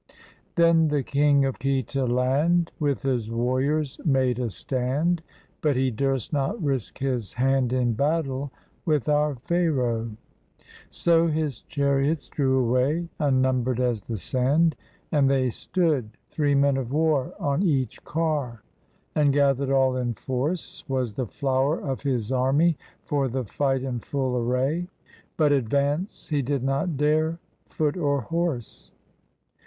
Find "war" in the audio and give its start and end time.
16.91-17.35